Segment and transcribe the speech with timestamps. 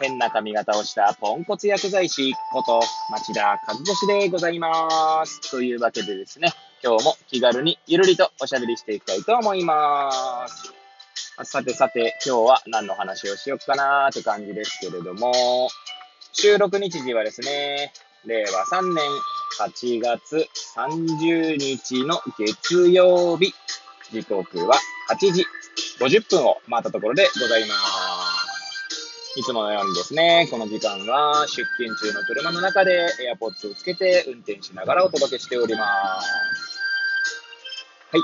[0.00, 5.50] 変な髪型をしたポンコツ薬剤師こと町田和俊でございます。
[5.50, 10.10] というわけでですね、今日も気軽にゆるりとおしゃべりしていきたいと思いま
[10.48, 10.72] す。
[11.44, 15.68] さてさて、今日は何の話をしようかなーって感じですけれども、
[16.32, 17.92] 収録日時はですね、
[18.26, 19.04] 令和3年
[19.60, 23.54] 8月30日の月曜日、
[24.12, 24.76] 時刻は
[25.10, 25.46] 8時
[25.98, 27.95] 50分を回ったところでございます。
[29.36, 33.06] いつものようにですね、この時間は出勤中の車の中で
[33.38, 36.80] AirPods をつけて運転しながらお届けしております。
[38.12, 38.22] はい。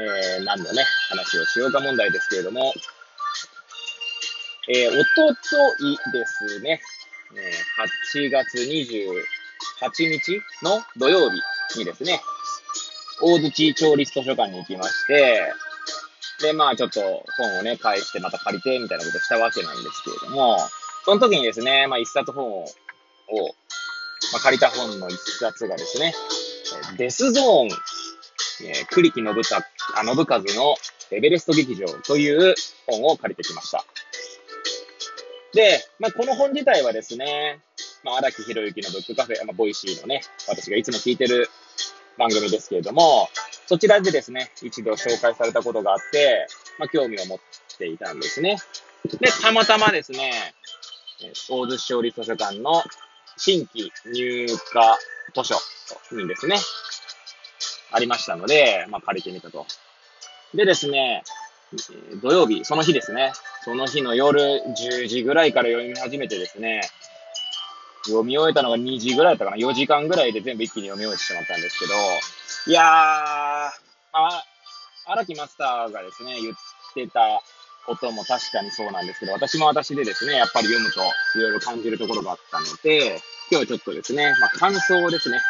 [0.00, 2.72] えー、何のね、話をしようか問題ですけれども、
[4.74, 6.80] えー、おとといですね、
[7.36, 7.52] え
[8.16, 12.22] 8月28日の土曜日にですね、
[13.20, 15.52] 大槌町立図書館に行きまして、
[16.40, 20.58] で、まあちょっと本をね、返してまた借りてみたいなことしたわけなんですけれども、
[21.04, 22.66] その時にですね、まあ一冊本を、を
[24.32, 26.14] まあ、借りた本の一冊がですね、
[26.96, 27.68] デスゾーン、
[28.66, 29.58] えー、栗城信た
[30.00, 30.76] あ史多の
[31.10, 32.54] エベレスト劇場という
[32.86, 33.84] 本を借りてきました。
[35.52, 37.60] で、まあこの本自体はですね、
[38.02, 41.48] まあ荒木博之のブックカフェ、まあ Voicy のね、私がいつも聞いてる
[42.18, 43.28] 番組ですけれども、
[43.66, 46.46] そちらでですね、一度紹介されたことがあって、
[46.78, 47.38] まあ、興味を持っ
[47.78, 48.58] ていたんですね。
[49.20, 50.32] で、たまたまですね、
[51.48, 52.82] 大洲市勝利図書館の
[53.36, 56.56] 新規入荷図書にですね、
[57.92, 59.66] ありましたので、まあ、借りてみたと。
[60.54, 61.22] でですね、
[62.22, 63.32] 土曜日、その日ですね、
[63.64, 66.82] その日の夜10時ぐらいから読み始めてですね、
[68.06, 71.94] 読み終えたのが2時ぐらいだったかな、4時間ぐらいで全部一気に読み終えてしまったんですけど、
[72.66, 74.42] いやー、あ、
[75.06, 76.54] 荒木マスターがですね、言っ
[76.94, 77.42] てた
[77.86, 81.00] ことも確かにそうなんですけど、私も私でですね、やっぱり読むと
[81.38, 83.20] いろいろ感じるところがあったので、
[83.50, 85.40] 今日はちょっとですね、まあ、感想をですね、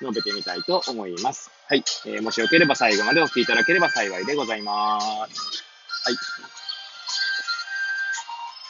[0.00, 1.50] 述べてみたいと思います。
[1.68, 1.84] はい。
[2.06, 4.98] えーもしよければ最後までお聞きいただければ幸いでございま
[5.28, 5.64] す。
[6.06, 6.10] は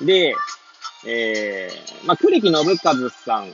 [0.00, 0.06] い。
[0.06, 0.34] で、
[1.06, 3.53] えー、まあ、栗木信和さん、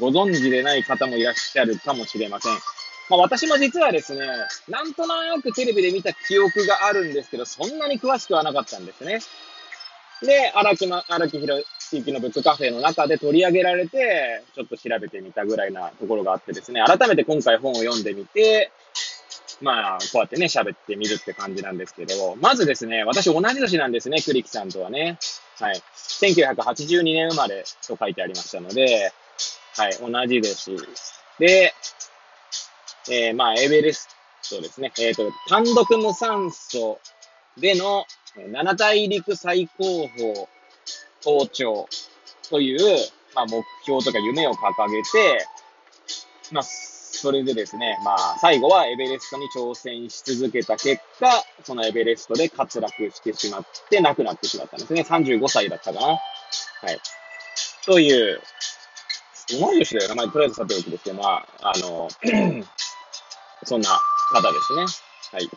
[0.00, 2.58] ご存知でない方もいらっしゃるかもしれません。
[3.12, 4.26] まあ、私も実はですね、
[4.68, 9.20] なんとなくテレビで見た記憶があるんですけど、そんなに詳しくはなかったんですね。
[10.22, 11.62] で、荒木ま、荒木博
[11.92, 18.72] 之のブックカフェの中で取り上げられて、ちょっと調べてみたぐらいなところがあってですね、改めて今回本を読んでみて、
[19.60, 25.18] まあ、こうやってね、喋ってみるって感じなんですけど、まずですね、私同じ年なんですね、栗木さんとはね。
[25.60, 25.82] はい。
[25.96, 29.12] 1982年生まれと書いてありましたので、
[29.76, 30.76] はい、同じ年。
[31.38, 31.74] で、
[33.10, 34.08] えー、まあ、エベレス
[34.48, 34.92] トですね。
[35.00, 37.00] えっ、と、単独無酸素
[37.56, 38.04] での
[38.36, 40.48] え七大陸最高峰
[41.24, 41.88] 登頂
[42.48, 42.80] という、
[43.34, 45.46] まあ、目標とか夢を掲げて、
[46.50, 55.02] まあ、それでですね、まあ、最後はエベレストに挑戦し続けた結果、そのエベレストで滑落してしまって亡くなってしまったんですね。
[55.02, 56.06] 35歳だったかな。
[56.06, 56.18] はい。
[57.84, 58.40] という、
[59.60, 60.14] 同い年だよな。
[60.14, 62.08] まあ、とりあえずさておきですけど、まあ、あの、
[63.64, 63.88] そんな
[64.32, 64.84] 方ですね。
[65.32, 65.50] はい。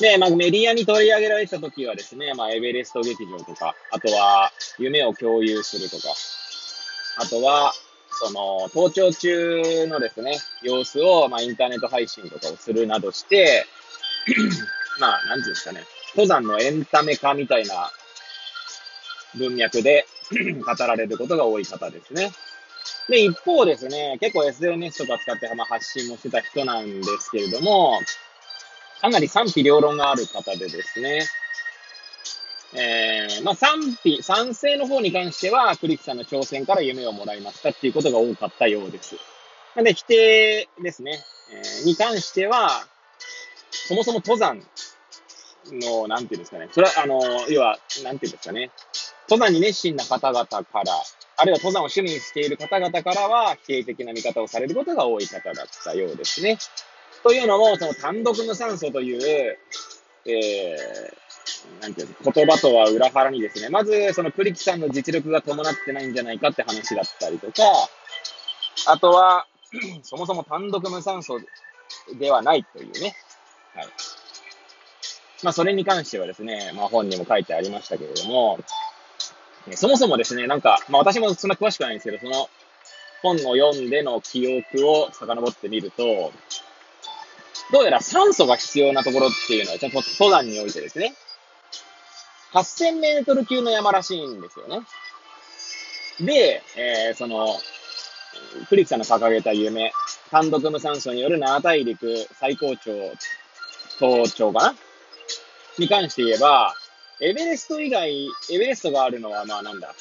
[0.00, 6.14] で、まあ、メディアに取り上げられた時はですね、まあ、エベレスト劇場とか、あとは、夢を共有するとか、
[7.18, 7.72] あとは、
[8.10, 13.66] その、登頂中のですね、様子を、まあ、インターネット配信とかをするなどして、
[15.00, 17.90] まあ、なんていうんですかね、登山のエンタメ化みたいな
[19.34, 20.06] 文脈で
[20.64, 22.32] 語られることが多い方ですね。
[23.08, 28.00] で、一方ですね、結構 SNS とか使って、まあ、発信もしてた人なんですけれども、
[29.00, 31.22] かなり賛否両論がある方でですね、
[32.74, 39.16] えー、まあ賛否、賛成の方に関しては、栗木さんの挑戦から夢をもらいましたっていうことが多かったようです。
[39.76, 41.18] なんで、否定ですね、
[41.52, 42.86] えーに関しては、
[43.70, 44.60] そもそも登山
[45.70, 48.70] の、なんていうんですかね、それは、あの、要は、なんていうんですかね、
[49.28, 50.84] 登山に熱心な方々から、
[51.38, 56.58] あるいは登山を趣味にしている方々からは、否定的な見方をされることが多い方だったようですね。
[57.22, 59.58] というのも、その単独無酸素という、
[60.24, 67.52] えー、なんていうの言葉とは裏腹にですね、まず、その栗木さんの実力が伴ってないんじゃないかって話だったりとか、
[68.86, 69.46] あとは、
[70.02, 71.38] そもそも単独無酸素
[72.18, 73.14] ではないというね。
[73.74, 73.88] はい。
[75.42, 78.58] まあ、それに関してはですね、まあ、本にも書いてありましたけれども、
[79.74, 82.48] そもそもですね、なんか、まあ、私もそんな詳しくないんですけど、その
[83.22, 86.32] 本を読んでの記憶を遡ってみると、
[87.72, 91.14] どうやら酸素が必要なところっていうのは、ちょっと登山においてですね、
[92.52, 94.80] 8000メートル級の山らしいんですよね。
[96.20, 97.48] で、えー、その、
[98.68, 99.92] クリックさんの掲げた夢、
[100.30, 102.94] 単独無酸素による7大陸最高潮、
[104.00, 104.74] 登頂かな？
[105.78, 106.74] に関して言えば、
[107.20, 109.94] エベレスト以外、エベレストがあるのは、まあなんだ、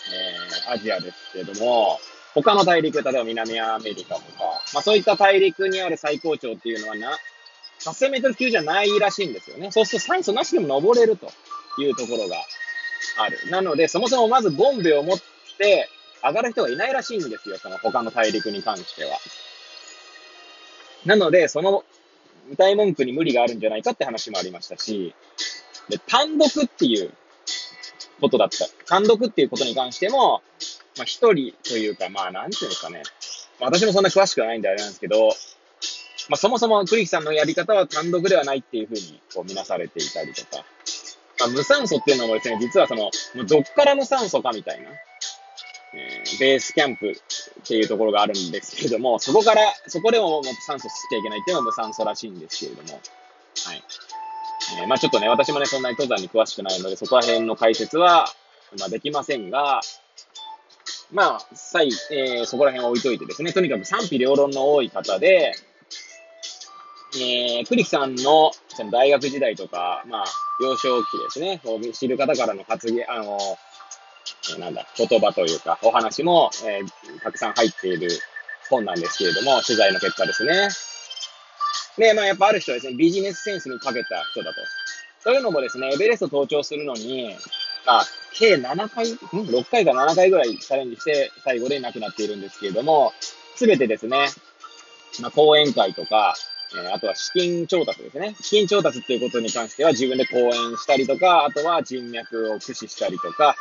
[0.68, 2.00] えー、アジアですけども、
[2.34, 4.28] 他の大陸、例えば南アメリカとか、
[4.74, 7.18] まあそういった大陸にある最高潮っていうのはな、
[7.80, 9.72] 8000メートル級じゃないらしいんですよね。
[9.72, 11.32] そうすると酸素なしでも登れると
[11.82, 12.36] いうところが
[13.18, 13.50] ある。
[13.50, 15.18] なので、そもそもまずボンベを持っ
[15.58, 15.90] て
[16.22, 17.58] 上がる人がいないらしいんですよ。
[17.58, 19.18] その他の大陸に関しては。
[21.06, 21.86] なので、その
[22.52, 25.14] 歌い文句に無理があるんじゃないかって話もありましたし、
[25.90, 27.14] で、単独っていう
[28.22, 28.66] ことだった。
[28.86, 30.42] 単独っていうことに関しても、
[30.98, 33.04] まあ一人というか、まあなんていうんですかね。
[33.60, 35.30] まあ私もそんな詳しくはないんであれなんですけど、
[36.30, 40.64] まあそもそも栗木さんのやり方は単独ではないっていうふうにこう見なされていたりとか、
[41.40, 43.12] まあ無酸素っていうのもですね、実はその、
[43.46, 44.90] どっから無酸素かみたいな、
[45.94, 47.16] えー、ベースキャンプっ
[47.68, 53.00] ていうところがあるんですけれども、そこから、そこでももっと酸素しちゃいけないっていうのは無酸素らしいんですけれども、
[53.66, 53.84] はい。
[54.80, 58.26] えー、まあちょっとね、私もね、そんなに登山に詳しくないので、そこら辺の解説は、
[58.80, 59.82] まあできませんが、
[61.12, 65.54] まあ、さい、えー、そこら辺は置いといてですね、とにかく賛否両論の多い方で、
[67.16, 70.26] えー、栗木さんのその大学時代とか、まあ、
[70.62, 71.62] 幼少期ですね、
[71.94, 73.38] 知る方からの発言、あの、
[74.60, 78.10] なんだ、言葉というか、お話も、えー、たくさん入っている
[78.70, 80.70] 本なんですけれども、取材の結果ですね。
[81.98, 84.60] で、まあやっぱある人はですね、ビジネスセンスに長けた人だと。
[85.24, 87.36] というのもですね、エベレスト登頂するのに、
[87.86, 93.14] まあ、計7回、ん ?6 回か7回ぐらいチャレンジして、最後で亡くなっているんですけれども、
[93.56, 94.28] すべてですね、
[95.22, 96.36] まあ、講演会とか、
[96.76, 98.36] え、あとは資金調達ですね。
[98.42, 103.56] 資金調達っていうことに関しては自分で講演したりとか、あとは人脈を駆使したりとか、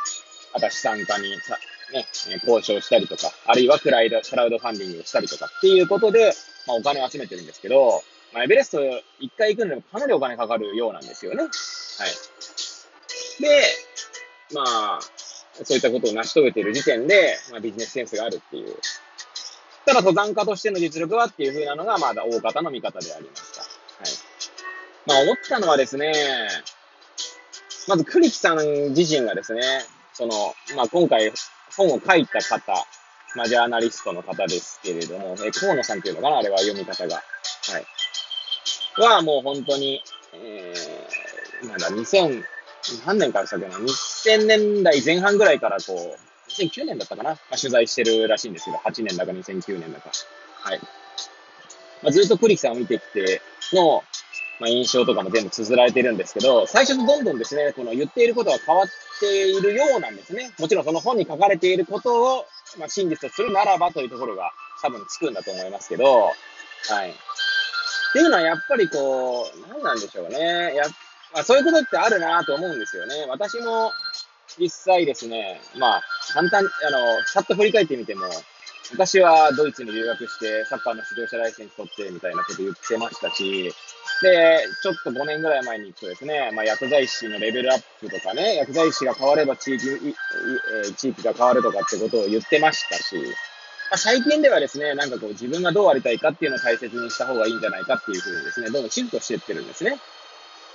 [0.53, 1.05] あとは資産家に
[1.41, 1.57] さ、
[1.93, 2.05] ね、
[2.43, 6.33] 交渉したりとか、あるいはクラウド、クラウドファンディングをしたりとかっていうことで、
[6.67, 8.79] まあ、お金を集めてるんですけど、まあ、エベレスト
[9.19, 11.43] 一回行くのにもかなりお金かかるようなんですよね。
[11.43, 11.51] はい。
[13.41, 13.61] で、
[14.53, 14.99] まあ、
[15.63, 18.75] そういったことを成し遂げている時点で、まあ、ビジネスセンスがあるっていう。
[19.85, 23.61] ただ、登山家としての実力はっていう風なのが、まだ大方の見方でありました。
[23.61, 23.69] はい。
[25.05, 26.13] まあ、思ったのはですね、
[27.87, 28.57] まず、栗木さん
[28.93, 29.61] 自身がですね、
[30.13, 31.31] その、まあ、今回、
[31.77, 32.73] 本を書いた方、
[33.35, 37.15] まあ、ジャーナリストの方ですけれども、え、河野さんっていうのかなあれは読み方が。
[37.15, 37.85] はい。
[39.03, 40.01] は、もう本当に、
[40.33, 42.43] えー、なんだ、2000、
[43.05, 50.11] 何年からしたっけな、2000年代前半ぐらいからこう、2009年だったかな、まあ、取材してるらしいんですけど、8年だか2009年だか。
[50.61, 50.79] はい。
[52.01, 53.41] まあ、ずっと栗木さんを見てきて
[53.73, 54.03] の、
[54.59, 58.87] まあ、印象とかも全部綴られてるんですけど、最初とどんどんですね、この言っていることは変わっ
[59.19, 60.51] ているようなんですね。
[60.59, 62.45] もちろんその本に書かれていることを、
[62.77, 64.51] まあ、真実とするならばというところが
[64.81, 66.31] 多分つくんだと思いますけど、
[66.89, 67.13] はい。
[68.15, 70.73] っていうのはやっぱりこう、何なんでしょうね。
[70.73, 70.85] や
[71.33, 73.25] まあ、そういうことってあるなと思うんですよね。
[73.27, 73.91] 私も
[74.57, 78.21] 実際ですね、まあ、簡単、あの、さっと振り返ってみても、
[78.93, 83.73] 私はドイツに留学してサッカーの指導者ライセンス取ってみたいなこと言ってましたし、
[84.21, 89.89] で、ちょっと5年ぐらい前に行くとですね、まあ、薬剤師のレベルアップとかね、薬剤師が変われば地域、
[90.87, 93.17] え地域が変わるとかってことを言ってましたし、
[93.91, 99.99] まあ、最近ではですね、なんかこう自分がどうありたいかっていうのを大切にした方がいいんじゃないかっていうふうにですね、どんどんシフトしていってるんですね。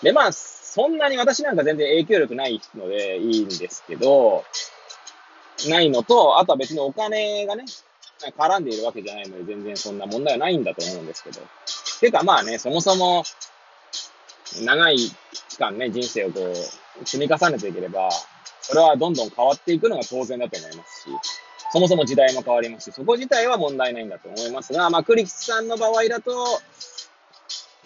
[0.03, 4.45] で、まあ、そんなに私なんか全然影響力ないのでいいんですけど、
[5.69, 7.65] ないのと、あとは別にお金がね、
[8.39, 11.41] 絡んでいるわけじゃないので全然そんな問題はないんだと思うんですけど。
[12.01, 13.25] てかまあね、そもそも、
[14.63, 14.99] 長い
[15.49, 18.11] 期間ね、人生をこう、積み重ねていければ、
[18.61, 21.09] それはどんどん変わっていくのが当然だと思いますし、
[21.73, 26.33] そもそも時代も変わりますし、そこ自体は問題ないんだと思いますが、まあ、クリスさんの場合だと、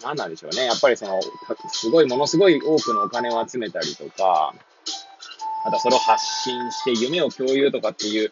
[0.03, 0.65] 何なんでしょうね。
[0.65, 1.19] やっぱりその、
[1.71, 4.53] すごい、ものすごい多くのお金を集めたりとか、
[5.63, 8.31] またそれを発信して夢を共有とかっていう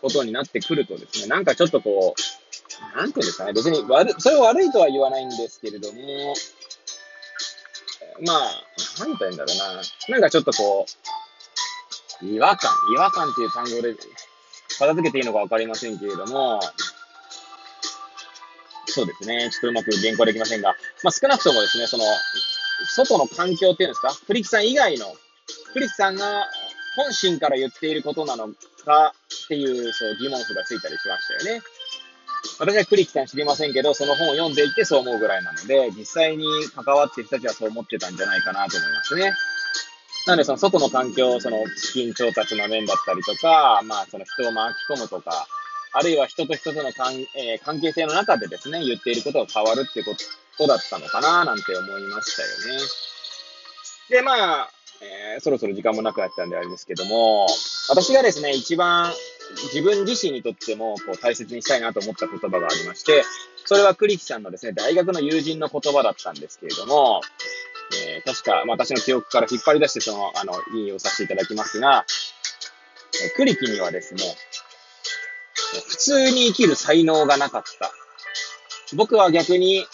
[0.00, 6.00] ことになってくるとですね、なんかちょっとこう、なんていうんですかね、別に悪、それを悪いとは言わないんですけれども、
[8.26, 8.40] まあ、
[9.00, 9.82] なんて言うんだろうな。
[10.08, 10.86] なんかちょっとこ
[12.22, 13.94] う、違和感、違和感っていう単語で
[14.80, 16.58] 片付けていいのかわかりませんけれども、
[18.86, 19.50] そうですね。
[19.50, 22.04] ちょっとうまく原稿できませんが、まあ、少なくともですね、その、
[22.86, 25.14] 外の環境っていうんですか、クリキさん以外の、
[25.72, 26.48] クリキさんが
[26.96, 28.48] 本心から言っていることなの
[28.84, 31.62] かっていう、そう、疑問符がついたりしましたよね。
[32.58, 39.34] 私はクリキさん知りませんけど、その本を読んでいてそう思うぐらいなので、実際に関わっている人たちはそう思ってたんじゃないかなと思いますね。
[40.26, 45.46] なので、その外の環境、その資金調達の面だったりとか、まあ、その人を巻き込むとか、
[45.92, 50.14] あるいは人と人との関,、えー、関係性の中でですね、言っていることが変わるってこ
[50.56, 52.82] とだったのかな、なんて思いましたよね。
[54.10, 57.46] で、まあ、えー、そろそろ時間もなくなったんであれですけども、
[57.88, 59.12] 私がですね、一番
[59.72, 63.24] 自分自身にとってもこう大切にしたいなと思った言葉がありまして、
[63.64, 67.22] それはクリキさんのですね、大学の友人の言葉だったんですけれども、
[67.92, 72.04] えー、確か、まあ、私の記憶から引っ張り出して、その、あの、引用させていただきますが、
[73.24, 74.24] えー、クリキにはですね、
[75.88, 77.90] 普通に生きる才能がなかった。
[78.96, 79.86] 僕は逆に、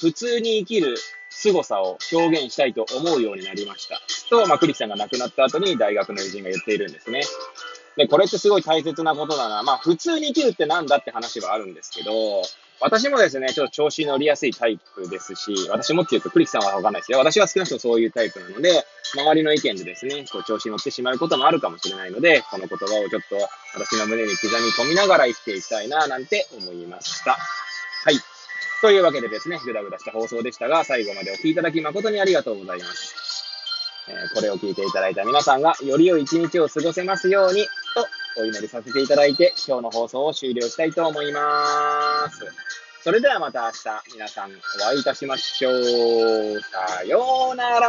[0.00, 0.96] 普通に生きる
[1.30, 4.00] 凄さを表現したいと思うようになりました。
[4.28, 7.22] と、まあ、クリキさんが亡くなった後に大学の友人が言っているんですね。
[7.96, 9.62] で、これってすごい大切なことだな。
[9.62, 12.42] まあ、普通に生きるってなんだって話はあるんですけど、
[12.80, 17.18] 私もですね、ちょっと調子乗りやすいタイプですし、私もって言うとクリキさんはわかんないですよ。
[17.18, 23.36] 私は少なくともそういうタイプなので、周りの意見でですね、こう調子乗ってしまうこともあるかもしれないので、この言葉をちょっと
[23.74, 27.32] 私の胸に刻み込みながら生きていきたいな、なんて思いました。
[27.32, 27.36] は
[28.12, 28.14] い。
[28.80, 33.14] というわけでですね、ぐだぐだした放送でしたが、最後までお聴きいただき誠にありがとうございます。
[34.08, 37.66] えー、これを聞いていただいた皆さんが、より良い一日を過ごせますように、
[38.38, 42.46] お祈りさせていただいて、今日の放送を終了したいと思います。
[43.02, 44.54] それではまた明日、皆さんお
[44.84, 46.60] 会いいたしましょう。
[46.60, 47.88] さようなら